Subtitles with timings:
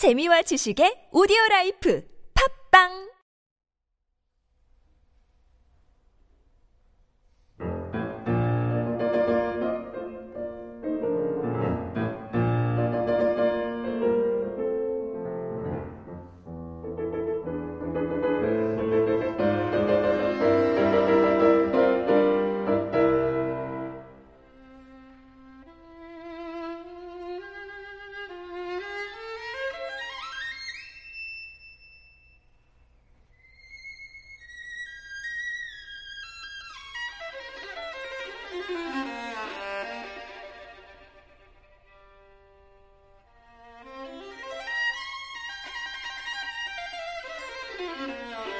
[0.00, 2.00] 재미와 지식의 오디오 라이프.
[2.32, 3.09] 팝빵
[48.08, 48.59] Yeah.